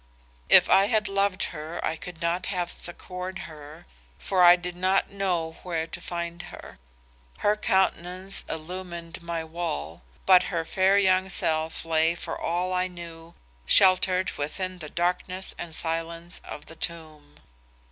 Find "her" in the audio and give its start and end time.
1.53-1.79, 3.45-3.85, 6.41-6.79, 7.37-7.55, 10.49-10.65